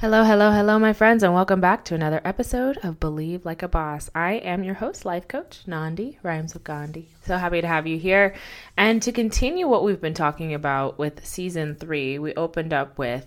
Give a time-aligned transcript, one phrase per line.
[0.00, 3.68] Hello, hello, hello, my friends, and welcome back to another episode of Believe Like a
[3.68, 4.08] Boss.
[4.14, 7.08] I am your host, life coach Nandi, rhymes with Gandhi.
[7.26, 8.36] So happy to have you here.
[8.76, 13.26] And to continue what we've been talking about with season three, we opened up with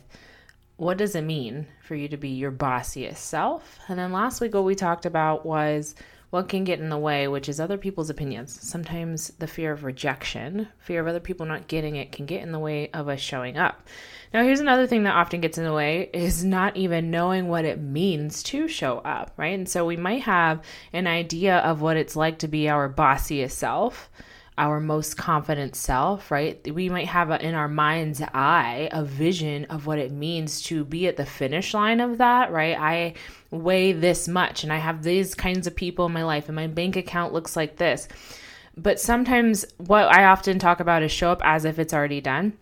[0.77, 3.77] what does it mean for you to be your bossiest self?
[3.89, 5.93] And then last week, what we talked about was
[6.31, 8.57] what can get in the way, which is other people's opinions.
[8.61, 12.53] Sometimes the fear of rejection, fear of other people not getting it, can get in
[12.53, 13.87] the way of us showing up.
[14.33, 17.65] Now, here's another thing that often gets in the way is not even knowing what
[17.65, 19.53] it means to show up, right?
[19.53, 20.63] And so we might have
[20.93, 24.09] an idea of what it's like to be our bossiest self
[24.57, 26.61] our most confident self, right?
[26.73, 30.83] We might have a, in our mind's eye a vision of what it means to
[30.83, 32.77] be at the finish line of that, right?
[32.77, 33.13] I
[33.49, 36.67] weigh this much and I have these kinds of people in my life and my
[36.67, 38.07] bank account looks like this.
[38.77, 42.53] But sometimes what I often talk about is show up as if it's already done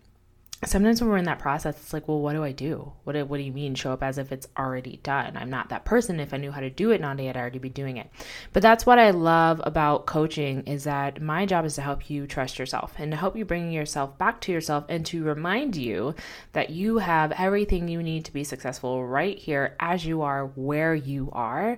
[0.66, 2.92] sometimes when we're in that process, it's like, well, what do I do?
[3.06, 5.38] What do, what do you mean show up as if it's already done?
[5.38, 6.20] I'm not that person.
[6.20, 8.10] If I knew how to do it, Nandi, I'd already be doing it.
[8.52, 12.28] But that's what I love about coaching is that my job is to help you
[12.28, 16.14] trust yourself and to help you bring yourself back to yourself and to remind you
[16.52, 20.94] that you have everything you need to be successful right here as you are, where
[20.94, 21.78] you are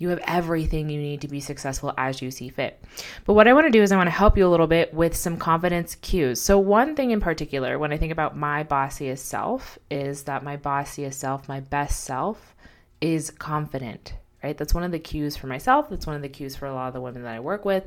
[0.00, 2.82] you have everything you need to be successful as you see fit.
[3.26, 4.94] But what I want to do is I want to help you a little bit
[4.94, 6.40] with some confidence cues.
[6.40, 10.56] So, one thing in particular, when I think about my bossiest self, is that my
[10.56, 12.56] bossiest self, my best self,
[13.02, 14.56] is confident, right?
[14.56, 15.90] That's one of the cues for myself.
[15.90, 17.86] That's one of the cues for a lot of the women that I work with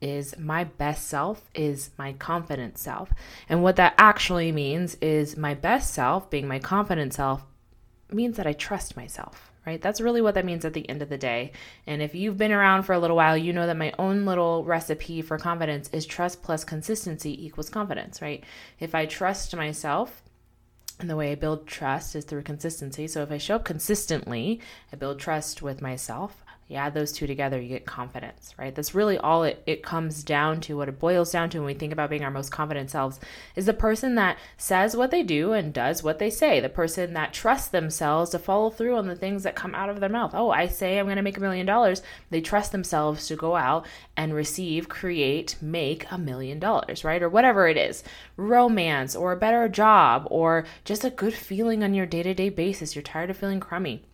[0.00, 3.08] is my best self is my confident self.
[3.48, 7.44] And what that actually means is my best self, being my confident self,
[8.10, 9.80] means that I trust myself right?
[9.80, 11.52] That's really what that means at the end of the day.
[11.86, 14.64] And if you've been around for a little while, you know that my own little
[14.64, 18.42] recipe for confidence is trust plus consistency equals confidence, right?
[18.80, 20.22] If I trust myself,
[20.98, 23.08] and the way I build trust is through consistency.
[23.08, 24.60] So if I show up consistently,
[24.92, 26.44] I build trust with myself.
[26.68, 28.74] You add those two together, you get confidence, right?
[28.74, 30.76] That's really all it, it comes down to.
[30.76, 33.20] What it boils down to when we think about being our most confident selves
[33.56, 37.12] is the person that says what they do and does what they say, the person
[37.12, 40.30] that trusts themselves to follow through on the things that come out of their mouth.
[40.34, 42.00] Oh, I say I'm going to make a million dollars.
[42.30, 43.86] They trust themselves to go out
[44.16, 47.22] and receive, create, make a million dollars, right?
[47.22, 48.02] Or whatever it is
[48.36, 52.48] romance or a better job or just a good feeling on your day to day
[52.48, 52.94] basis.
[52.94, 54.04] You're tired of feeling crummy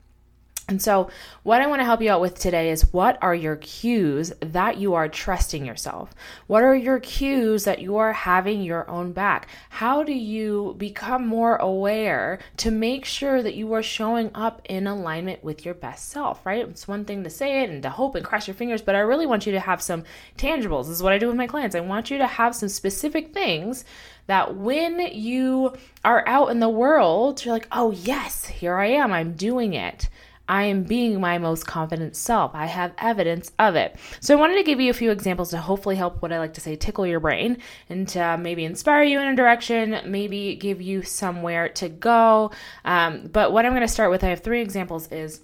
[0.68, 1.08] and so,
[1.44, 4.76] what I want to help you out with today is what are your cues that
[4.76, 6.14] you are trusting yourself?
[6.46, 9.48] What are your cues that you are having your own back?
[9.70, 14.86] How do you become more aware to make sure that you are showing up in
[14.86, 16.68] alignment with your best self, right?
[16.68, 18.98] It's one thing to say it and to hope and cross your fingers, but I
[18.98, 20.04] really want you to have some
[20.36, 20.82] tangibles.
[20.82, 21.76] This is what I do with my clients.
[21.76, 23.86] I want you to have some specific things
[24.26, 25.74] that when you
[26.04, 30.10] are out in the world, you're like, oh, yes, here I am, I'm doing it.
[30.48, 32.54] I am being my most confident self.
[32.54, 33.96] I have evidence of it.
[34.20, 36.54] So I wanted to give you a few examples to hopefully help what I like
[36.54, 40.80] to say tickle your brain and to maybe inspire you in a direction, maybe give
[40.80, 42.50] you somewhere to go.
[42.84, 45.42] Um, but what I'm going to start with, I have three examples, is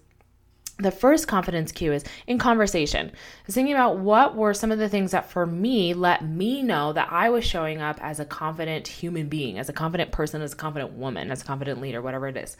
[0.79, 3.07] the first confidence cue is in conversation.
[3.07, 6.63] I was thinking about what were some of the things that for me let me
[6.63, 10.43] know that I was showing up as a confident human being, as a confident person,
[10.43, 12.57] as a confident woman, as a confident leader, whatever it is.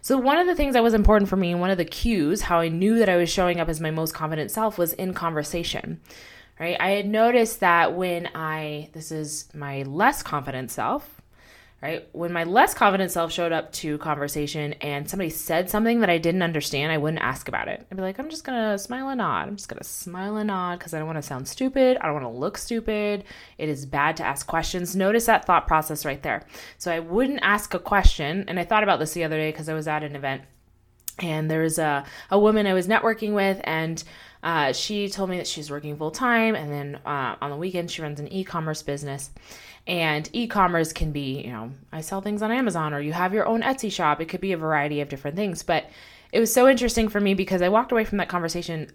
[0.00, 2.42] So, one of the things that was important for me, and one of the cues,
[2.42, 5.14] how I knew that I was showing up as my most confident self, was in
[5.14, 6.00] conversation.
[6.58, 6.76] Right?
[6.80, 11.20] I had noticed that when I, this is my less confident self,
[11.80, 12.08] right?
[12.12, 16.18] When my less confident self showed up to conversation and somebody said something that I
[16.18, 17.86] didn't understand, I wouldn't ask about it.
[17.90, 19.48] I'd be like, I'm just gonna smile and nod.
[19.48, 21.96] I'm just gonna smile and nod because I don't wanna sound stupid.
[22.00, 23.24] I don't wanna look stupid.
[23.58, 24.96] It is bad to ask questions.
[24.96, 26.44] Notice that thought process right there.
[26.78, 28.44] So I wouldn't ask a question.
[28.48, 30.42] And I thought about this the other day because I was at an event
[31.20, 34.02] and there was a, a woman I was networking with and
[34.42, 37.90] uh, she told me that she's working full time and then uh, on the weekend
[37.90, 39.30] she runs an e-commerce business
[39.88, 43.46] and e-commerce can be, you know, I sell things on Amazon or you have your
[43.46, 44.20] own Etsy shop.
[44.20, 45.62] It could be a variety of different things.
[45.62, 45.86] But
[46.30, 48.92] it was so interesting for me because I walked away from that conversation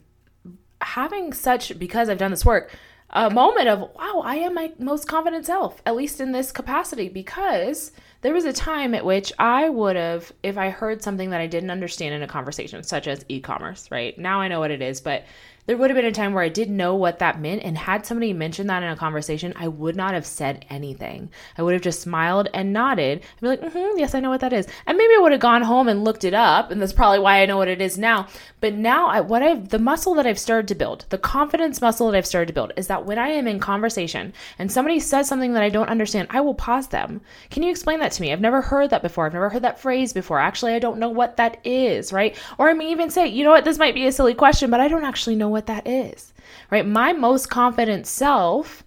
[0.82, 2.72] having such because I've done this work,
[3.10, 7.10] a moment of wow, I am my most confident self, at least in this capacity,
[7.10, 7.92] because
[8.24, 11.48] there was a time at which I would have, if I heard something that I
[11.48, 14.18] didn't understand in a conversation, such as e commerce, right?
[14.18, 15.26] Now I know what it is, but
[15.66, 17.64] there would have been a time where I didn't know what that meant.
[17.64, 21.30] And had somebody mentioned that in a conversation, I would not have said anything.
[21.58, 24.42] I would have just smiled and nodded and be like, mm-hmm, yes, I know what
[24.42, 24.68] that is.
[24.86, 26.72] And maybe I would have gone home and looked it up.
[26.72, 28.28] And that's probably why I know what it is now.
[28.60, 32.10] But now, I, what I've, the muscle that I've started to build, the confidence muscle
[32.10, 35.28] that I've started to build is that when I am in conversation and somebody says
[35.28, 37.22] something that I don't understand, I will pause them.
[37.50, 38.32] Can you explain that to me?
[38.32, 39.26] I've never heard that before.
[39.26, 40.40] I've never heard that phrase before.
[40.40, 42.38] Actually, I don't know what that is, right?
[42.58, 44.80] Or I may even say, you know what, this might be a silly question, but
[44.80, 46.34] I don't actually know what that is,
[46.70, 46.86] right?
[46.86, 48.83] My most confident self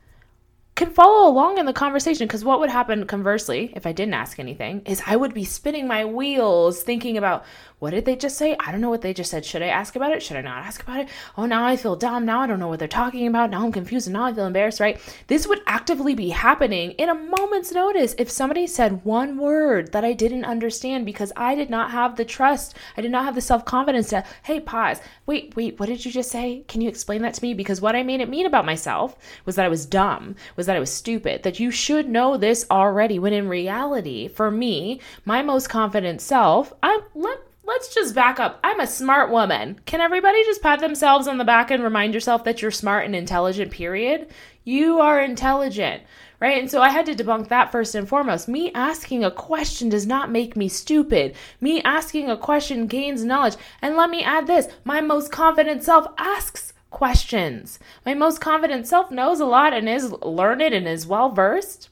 [0.77, 4.39] can follow along in the conversation because what would happen conversely if I didn't ask
[4.39, 7.47] anything is I would be spinning my wheels thinking about
[7.79, 8.57] what did they just say?
[8.59, 9.45] I don't know what they just said.
[9.45, 10.23] Should I ask about it?
[10.23, 11.09] Should I not ask about it?
[11.37, 12.25] Oh, now I feel dumb.
[12.25, 13.51] Now I don't know what they're talking about.
[13.51, 14.99] Now I'm confused and now I feel embarrassed, right?
[15.27, 20.07] This would actively be happening in a moment's notice if somebody said one word that
[20.07, 22.75] I didn't understand because I did not have the trust.
[22.97, 25.01] I did not have the self confidence to, hey, pause.
[25.27, 26.65] Wait, wait, what did you just say?
[26.69, 27.53] Can you explain that to me?
[27.53, 30.77] Because what I made it mean about myself was that I was dumb, was that
[30.77, 33.19] it was stupid, that you should know this already.
[33.19, 38.61] When in reality, for me, my most confident self, I let let's just back up.
[38.63, 39.81] I'm a smart woman.
[39.87, 43.15] Can everybody just pat themselves on the back and remind yourself that you're smart and
[43.15, 44.29] intelligent, period?
[44.65, 46.03] You are intelligent,
[46.41, 46.59] right?
[46.59, 48.49] And so I had to debunk that first and foremost.
[48.49, 51.35] Me asking a question does not make me stupid.
[51.61, 53.57] Me asking a question gains knowledge.
[53.83, 57.79] And let me add this my most confident self asks questions.
[58.07, 61.91] My most confident self knows a lot and is learned and is well versed.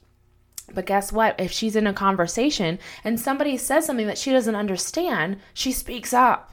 [0.73, 1.39] But guess what?
[1.39, 6.11] If she's in a conversation and somebody says something that she doesn't understand, she speaks
[6.11, 6.51] up.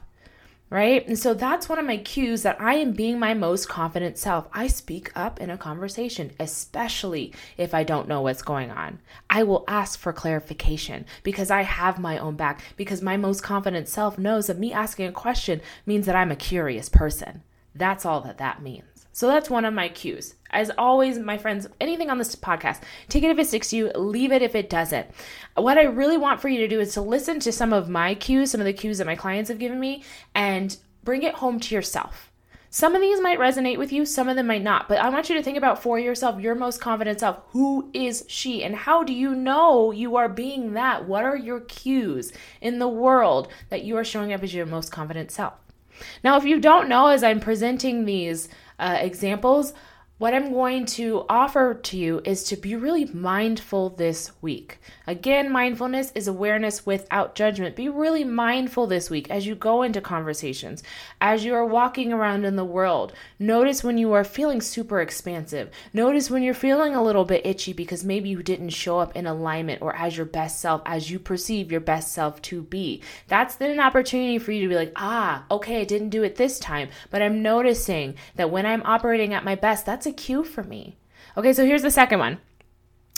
[0.69, 1.07] Right?
[1.07, 4.47] And so that's one of my cues that I am being my most confident self.
[4.53, 8.99] I speak up in a conversation, especially if I don't know what's going on.
[9.31, 13.87] I will ask for clarification because I have my own back, because my most confident
[13.87, 17.41] self knows that me asking a question means that I'm a curious person.
[17.75, 18.83] That's all that that means.
[19.15, 20.33] So that's one of my cues.
[20.49, 23.91] As always, my friends, anything on this podcast, take it if it sticks to you,
[23.95, 25.07] leave it if it doesn't.
[25.55, 28.15] What I really want for you to do is to listen to some of my
[28.15, 30.03] cues, some of the cues that my clients have given me,
[30.33, 32.31] and bring it home to yourself.
[32.71, 34.89] Some of these might resonate with you, some of them might not.
[34.89, 37.39] But I want you to think about for yourself, your most confident self.
[37.49, 38.63] Who is she?
[38.63, 41.07] And how do you know you are being that?
[41.07, 44.91] What are your cues in the world that you are showing up as your most
[44.91, 45.53] confident self?
[46.23, 49.73] Now, if you don't know, as I'm presenting these uh, examples,
[50.19, 54.79] what I'm going to offer to you is to be really mindful this week.
[55.07, 57.75] Again, mindfulness is awareness without judgment.
[57.75, 60.83] Be really mindful this week as you go into conversations,
[61.19, 63.11] as you are walking around in the world.
[63.39, 65.71] Notice when you are feeling super expansive.
[65.93, 69.25] Notice when you're feeling a little bit itchy because maybe you didn't show up in
[69.25, 73.01] alignment or as your best self, as you perceive your best self to be.
[73.27, 76.35] That's then an opportunity for you to be like, ah, okay, I didn't do it
[76.35, 80.43] this time, but I'm noticing that when I'm operating at my best, that's a cue
[80.43, 80.97] for me.
[81.37, 82.39] Okay, so here's the second one.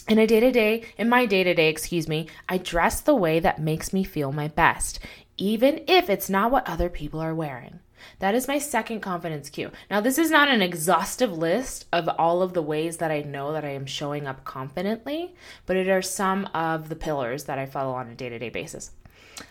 [0.08, 3.16] In a day to day, in my day to day, excuse me, I dress the
[3.16, 5.00] way that makes me feel my best,
[5.36, 7.80] even if it's not what other people are wearing.
[8.20, 9.72] That is my second confidence cue.
[9.90, 13.52] Now, this is not an exhaustive list of all of the ways that I know
[13.54, 15.34] that I am showing up confidently,
[15.66, 18.50] but it are some of the pillars that I follow on a day to day
[18.50, 18.92] basis.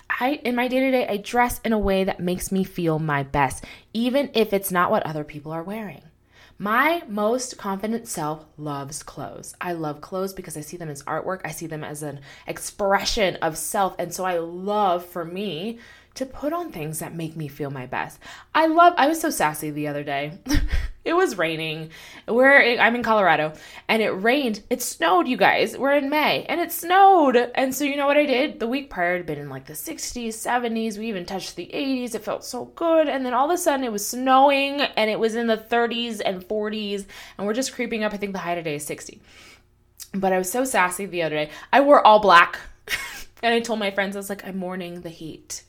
[0.09, 2.99] I, in my day to day, I dress in a way that makes me feel
[2.99, 6.03] my best, even if it's not what other people are wearing.
[6.65, 9.55] My most confident self loves clothes.
[9.61, 11.43] I love clothes because I see them as artwork.
[11.45, 13.95] I see them as an expression of self.
[13.99, 15.79] And so I love for me
[16.15, 18.21] to put on things that make me feel my best.
[18.55, 20.39] I love, I was so sassy the other day.
[21.05, 21.91] it was raining.
[22.29, 23.53] We're, I'm in Colorado
[23.89, 24.63] and it rained.
[24.71, 25.77] It snowed, you guys.
[25.77, 27.37] We're in May and it snowed.
[27.37, 28.61] And so, you know what I did?
[28.61, 30.99] The week prior had been in like the 60s, 70s.
[30.99, 32.15] We even touched the 80s.
[32.15, 33.09] It felt so good.
[33.09, 36.23] And then all of a sudden it was snowing and it was in the 30s
[36.25, 37.07] and 40s.
[37.37, 38.15] And we're just creeping up.
[38.15, 39.21] I think the high today is 60.
[40.15, 41.51] But I was so sassy the other day.
[41.73, 42.61] I wore all black.
[43.43, 45.65] and I told my friends, I was like, I'm mourning the heat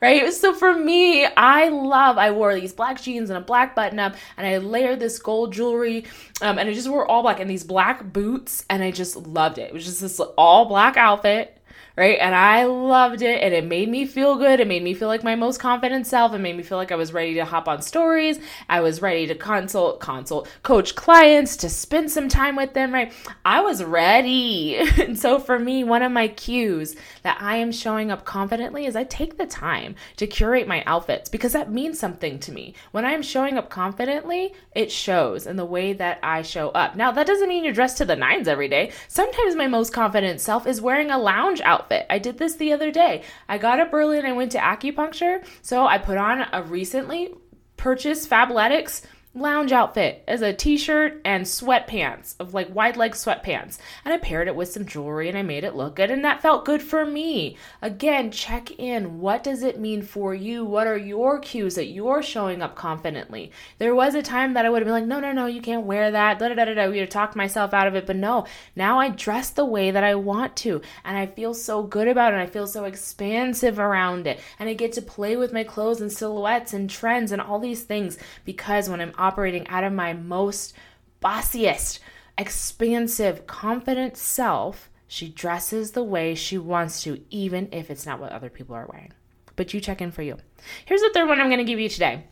[0.00, 0.32] right?
[0.32, 4.16] So for me, I love, I wore these black jeans and a black button up,
[4.36, 6.04] and I layered this gold jewelry,
[6.40, 9.58] um, and I just wore all black and these black boots, and I just loved
[9.58, 9.68] it.
[9.68, 11.59] It was just this all black outfit
[12.00, 12.18] right?
[12.18, 14.58] And I loved it and it made me feel good.
[14.58, 16.32] It made me feel like my most confident self.
[16.32, 18.40] It made me feel like I was ready to hop on stories.
[18.70, 23.12] I was ready to consult, consult, coach clients, to spend some time with them, right?
[23.44, 24.78] I was ready.
[24.78, 28.96] and so for me, one of my cues that I am showing up confidently is
[28.96, 32.72] I take the time to curate my outfits because that means something to me.
[32.92, 36.96] When I'm showing up confidently, it shows in the way that I show up.
[36.96, 38.92] Now, that doesn't mean you're dressed to the nines every day.
[39.06, 42.06] Sometimes my most confident self is wearing a lounge outfit outfit.
[42.10, 43.22] I did this the other day.
[43.48, 45.44] I got up early and I went to acupuncture.
[45.62, 47.30] So I put on a recently
[47.76, 53.78] purchased Fabletics lounge outfit as a t-shirt and sweatpants of like wide leg sweatpants.
[54.04, 56.42] And i paired it with some jewelry and i made it look good and that
[56.42, 57.56] felt good for me.
[57.80, 59.20] Again check in.
[59.20, 60.64] What does it mean for you?
[60.64, 63.52] What are your cues that you're showing up confidently?
[63.78, 65.86] There was a time that i would have been like no no no you can't
[65.86, 66.40] wear that.
[66.40, 66.90] Da da da da da.
[66.90, 68.06] We talked myself out of it.
[68.06, 71.84] But no now i dress the way that i want to and i feel so
[71.84, 74.40] good about it and i feel so expansive around it.
[74.58, 77.84] And i get to play with my clothes and silhouettes and trends and all these
[77.84, 80.74] things because when i'm operating out of my most
[81.22, 82.00] bossiest,
[82.36, 88.32] expansive, confident self, she dresses the way she wants to, even if it's not what
[88.32, 89.12] other people are wearing.
[89.56, 90.38] But you check in for you.
[90.84, 92.24] Here's the third one I'm going to give you today.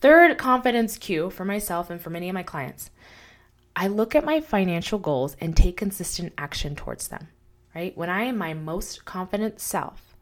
[0.00, 2.90] Third confidence cue for myself and for many of my clients.
[3.76, 7.28] I look at my financial goals and take consistent action towards them,
[7.74, 7.96] right?
[7.96, 10.13] When I am my most confident self,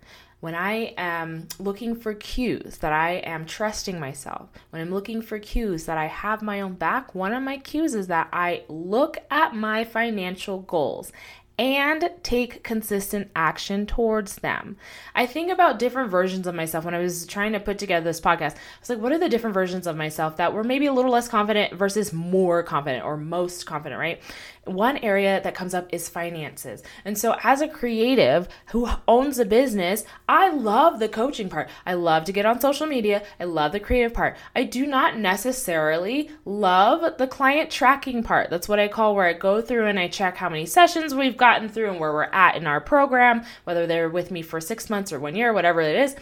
[0.43, 5.39] when I am looking for cues that I am trusting myself, when I'm looking for
[5.39, 9.19] cues that I have my own back, one of my cues is that I look
[9.31, 11.13] at my financial goals
[11.62, 14.76] and take consistent action towards them.
[15.14, 18.21] I think about different versions of myself when I was trying to put together this
[18.21, 18.57] podcast.
[18.57, 21.12] I was like, what are the different versions of myself that were maybe a little
[21.12, 24.21] less confident versus more confident or most confident, right?
[24.64, 26.83] one area that comes up is finances.
[27.04, 31.69] And so, as a creative who owns a business, I love the coaching part.
[31.85, 33.25] I love to get on social media.
[33.40, 34.37] I love the creative part.
[34.54, 38.50] I do not necessarily love the client tracking part.
[38.50, 41.37] That's what I call where I go through and I check how many sessions we've
[41.52, 44.88] gotten through and where we're at in our program, whether they're with me for six
[44.88, 46.16] months or one year, whatever it is.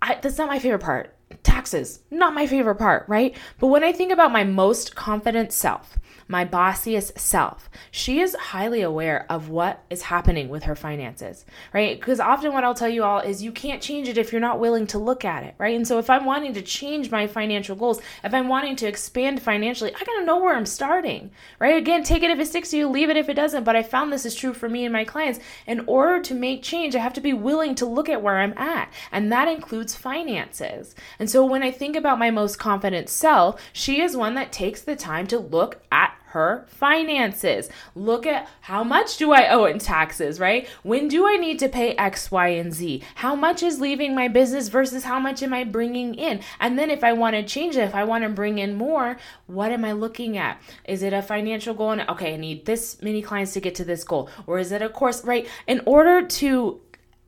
[0.00, 1.14] I, that's not my favorite part.
[1.42, 3.36] Taxes, not my favorite part, right?
[3.58, 8.82] But when I think about my most confident self, my bossiest self, she is highly
[8.82, 11.98] aware of what is happening with her finances, right?
[11.98, 14.60] Because often what I'll tell you all is you can't change it if you're not
[14.60, 15.76] willing to look at it, right?
[15.76, 19.42] And so if I'm wanting to change my financial goals, if I'm wanting to expand
[19.42, 21.76] financially, I gotta know where I'm starting, right?
[21.76, 23.64] Again, take it if it sticks to you, leave it if it doesn't.
[23.64, 25.40] But I found this is true for me and my clients.
[25.66, 28.56] In order to make change, I have to be willing to look at where I'm
[28.56, 30.94] at, and that includes finances.
[31.18, 34.80] And so when I think about my most confident self, she is one that takes
[34.80, 37.70] the time to look at her finances.
[37.94, 40.68] Look at how much do I owe in taxes, right?
[40.82, 43.02] When do I need to pay X, Y, and Z?
[43.14, 46.40] How much is leaving my business versus how much am I bringing in?
[46.58, 49.16] And then if I want to change it, if I want to bring in more,
[49.46, 50.60] what am I looking at?
[50.84, 51.92] Is it a financial goal?
[51.92, 54.28] And okay, I need this many clients to get to this goal.
[54.46, 55.48] Or is it a course, right?
[55.68, 56.80] In order to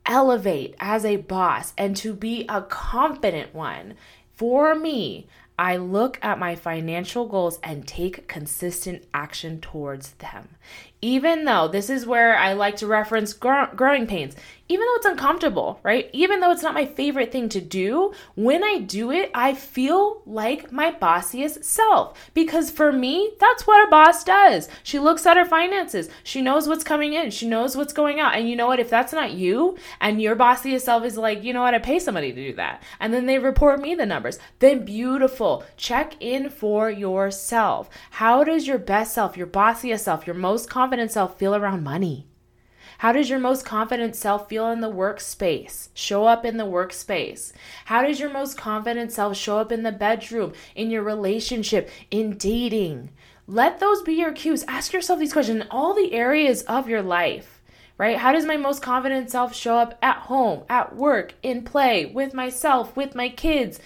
[0.04, 3.94] elevate as a boss and to be a confident one,
[4.34, 10.55] for me, I look at my financial goals and take consistent action towards them
[11.02, 14.34] even though this is where I like to reference gr- growing pains,
[14.68, 16.10] even though it's uncomfortable, right?
[16.12, 20.22] Even though it's not my favorite thing to do, when I do it, I feel
[20.26, 22.18] like my bossiest self.
[22.34, 24.68] Because for me, that's what a boss does.
[24.82, 28.34] She looks at her finances, she knows what's coming in, she knows what's going out.
[28.34, 28.80] And you know what?
[28.80, 32.00] If that's not you, and your bossiest self is like, you know what, I pay
[32.00, 35.64] somebody to do that, and then they report me the numbers, then beautiful.
[35.76, 37.88] Check in for yourself.
[38.12, 41.84] How does your best self, your bossiest self, your most confident, confident self feel around
[41.84, 42.26] money?
[42.98, 45.88] How does your most confident self feel in the workspace?
[45.92, 47.52] Show up in the workspace.
[47.84, 52.38] How does your most confident self show up in the bedroom, in your relationship, in
[52.38, 53.10] dating?
[53.46, 54.64] Let those be your cues.
[54.66, 57.60] Ask yourself these questions in all the areas of your life,
[57.98, 58.16] right?
[58.16, 62.32] How does my most confident self show up at home, at work, in play, with
[62.32, 63.80] myself, with my kids?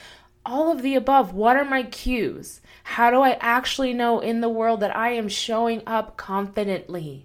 [0.50, 1.32] All of the above.
[1.32, 2.60] What are my cues?
[2.82, 7.24] How do I actually know in the world that I am showing up confidently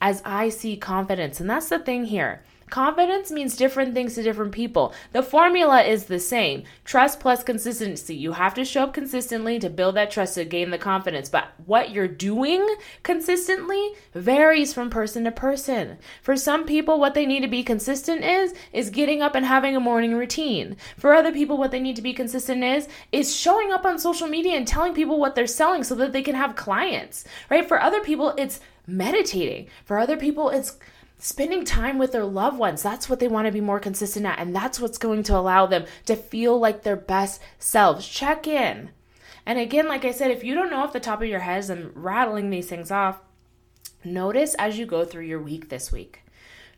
[0.00, 1.38] as I see confidence?
[1.38, 2.44] And that's the thing here.
[2.70, 4.92] Confidence means different things to different people.
[5.12, 8.14] The formula is the same trust plus consistency.
[8.14, 11.28] You have to show up consistently to build that trust to gain the confidence.
[11.28, 12.66] But what you're doing
[13.04, 15.98] consistently varies from person to person.
[16.22, 19.76] For some people, what they need to be consistent is, is getting up and having
[19.76, 20.76] a morning routine.
[20.96, 24.26] For other people, what they need to be consistent is, is showing up on social
[24.26, 27.66] media and telling people what they're selling so that they can have clients, right?
[27.66, 29.68] For other people, it's meditating.
[29.84, 30.78] For other people, it's
[31.18, 32.82] spending time with their loved ones.
[32.82, 34.38] That's what they want to be more consistent at.
[34.38, 38.06] And that's what's going to allow them to feel like their best selves.
[38.06, 38.90] Check in.
[39.44, 41.58] And again, like I said, if you don't know off the top of your head,
[41.58, 43.20] as I'm rattling these things off,
[44.04, 46.22] notice as you go through your week this week.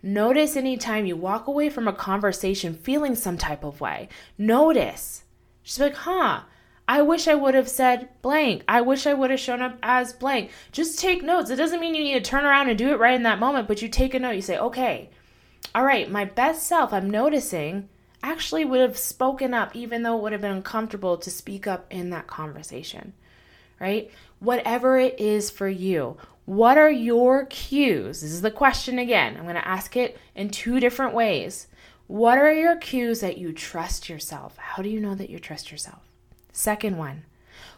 [0.03, 4.09] Notice anytime you walk away from a conversation feeling some type of way.
[4.37, 5.25] Notice.
[5.65, 6.43] Just like, huh,
[6.89, 8.65] I wish I would have said blank.
[8.67, 10.51] I wish I would have shown up as blank.
[10.73, 11.51] Just take notes.
[11.51, 13.69] It doesn't mean you need to turn around and do it right in that moment,
[13.69, 14.31] but you take a note.
[14.31, 15.11] You say, okay,
[15.75, 17.91] all right, my best self, I'm noticing
[18.23, 21.87] actually would have spoken up, even though it would have been uncomfortable to speak up
[21.91, 23.13] in that conversation,
[23.79, 24.11] right?
[24.41, 26.17] Whatever it is for you,
[26.47, 28.23] what are your cues?
[28.23, 29.37] This is the question again.
[29.37, 31.67] I'm going to ask it in two different ways.
[32.07, 34.57] What are your cues that you trust yourself?
[34.57, 36.08] How do you know that you trust yourself?
[36.59, 37.23] Second one,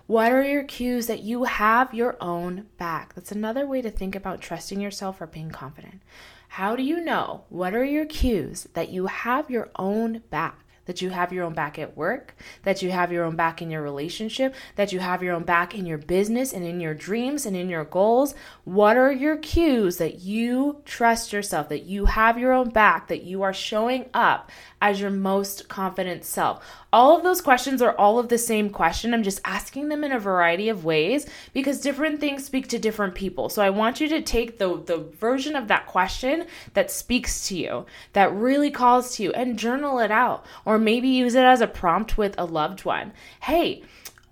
[0.07, 3.15] what are your cues that you have your own back?
[3.15, 6.01] That's another way to think about trusting yourself or being confident.
[6.49, 7.45] How do you know?
[7.51, 10.65] What are your cues that you have your own back?
[10.90, 13.70] That you have your own back at work, that you have your own back in
[13.70, 17.47] your relationship, that you have your own back in your business and in your dreams
[17.47, 18.35] and in your goals.
[18.64, 23.23] What are your cues that you trust yourself, that you have your own back, that
[23.23, 24.50] you are showing up
[24.82, 26.66] as your most confident self?
[26.92, 29.14] All of those questions are all of the same question.
[29.14, 33.14] I'm just asking them in a variety of ways because different things speak to different
[33.14, 33.49] people.
[33.49, 37.56] So I want you to take the, the version of that question that speaks to
[37.56, 40.44] you, that really calls to you, and journal it out.
[40.64, 43.13] Or maybe use it as a prompt with a loved one.
[43.41, 43.83] Hey,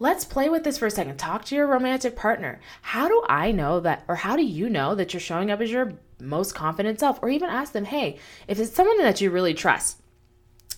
[0.00, 1.17] Let's play with this for a second.
[1.17, 2.61] Talk to your romantic partner.
[2.83, 5.73] How do I know that, or how do you know that you're showing up as
[5.73, 7.19] your most confident self?
[7.21, 10.00] Or even ask them, hey, if it's someone that you really trust,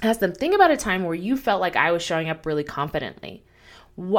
[0.01, 2.65] ask them, think about a time where you felt like I was showing up really
[2.65, 3.45] confidently.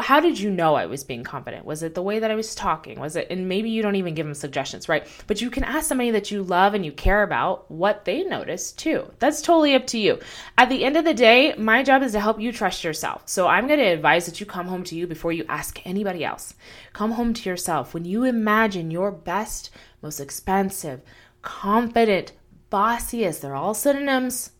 [0.01, 1.65] How did you know I was being confident?
[1.65, 3.00] Was it the way that I was talking?
[3.00, 5.07] Was it, and maybe you don't even give them suggestions, right?
[5.27, 8.71] But you can ask somebody that you love and you care about what they notice
[8.71, 9.11] too.
[9.19, 10.19] That's totally up to you.
[10.57, 13.23] At the end of the day, my job is to help you trust yourself.
[13.25, 16.23] So I'm going to advise that you come home to you before you ask anybody
[16.23, 16.53] else.
[16.93, 17.93] Come home to yourself.
[17.93, 19.71] When you imagine your best,
[20.01, 21.01] most expensive,
[21.41, 22.33] confident,
[22.71, 24.51] bossiest, they're all synonyms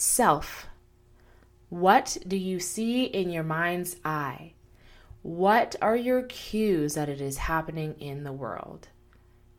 [0.00, 0.66] Self.
[1.70, 4.54] What do you see in your mind's eye?
[5.22, 8.88] What are your cues that it is happening in the world?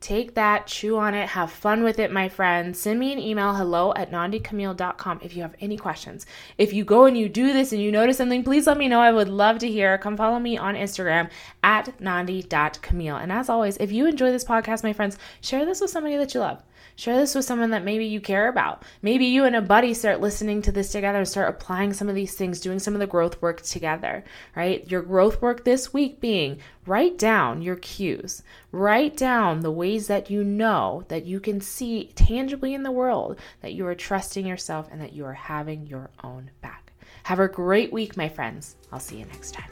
[0.00, 2.80] Take that, chew on it, have fun with it, my friends.
[2.80, 6.26] Send me an email, hello at nandicamille.com if you have any questions.
[6.58, 9.00] If you go and you do this and you notice something, please let me know.
[9.00, 9.96] I would love to hear.
[9.96, 11.30] Come follow me on Instagram
[11.62, 13.16] at nandi.camille.
[13.16, 16.34] And as always, if you enjoy this podcast, my friends, share this with somebody that
[16.34, 16.62] you love.
[16.96, 18.82] Share this with someone that maybe you care about.
[19.02, 22.14] Maybe you and a buddy start listening to this together and start applying some of
[22.14, 24.88] these things, doing some of the growth work together, right?
[24.90, 30.30] Your growth work this week being write down your cues, write down the ways that
[30.30, 34.88] you know that you can see tangibly in the world that you are trusting yourself
[34.90, 36.92] and that you are having your own back.
[37.24, 38.76] Have a great week, my friends.
[38.90, 39.70] I'll see you next time.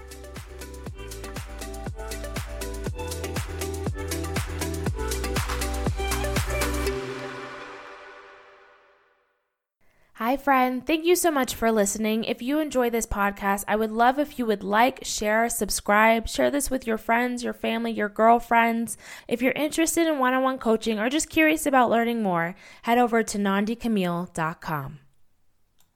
[10.30, 10.86] Hi, friend.
[10.86, 12.22] Thank you so much for listening.
[12.22, 16.52] If you enjoy this podcast, I would love if you would like, share, subscribe, share
[16.52, 18.96] this with your friends, your family, your girlfriends.
[19.26, 22.96] If you're interested in one on one coaching or just curious about learning more, head
[22.96, 25.00] over to nandicamille.com.